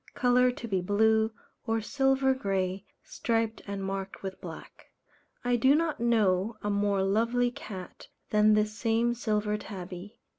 [0.15, 1.29] _Colour to be blue,
[1.67, 4.87] or silver grey, striped and marked with black.
[5.45, 10.17] I do not know a more lovely cat than this same Silver Tabby.